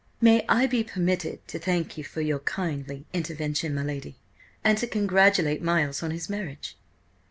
"May 0.19 0.43
I 0.49 0.65
be 0.65 0.83
permitted 0.83 1.47
to 1.49 1.59
thank 1.59 1.95
you 1.95 2.03
for 2.03 2.21
your 2.21 2.39
kindly 2.39 3.05
intervention, 3.13 3.75
my 3.75 3.83
lady? 3.83 4.15
And 4.63 4.75
to 4.79 4.87
congratulate 4.87 5.61
Miles 5.61 6.01
on 6.01 6.09
his 6.09 6.27
marriage?" 6.27 6.75